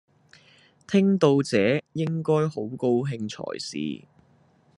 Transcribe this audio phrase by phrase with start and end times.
[0.87, 4.07] 聽到這應該好高興才是